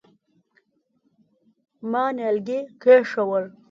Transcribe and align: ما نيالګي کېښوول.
ما 1.91 2.03
نيالګي 2.15 2.59
کېښوول. 2.81 3.45